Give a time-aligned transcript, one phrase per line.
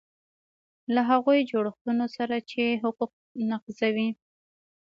[0.93, 3.11] له هغو جوړښتونو سره چې حقوق
[3.51, 4.09] نقضوي.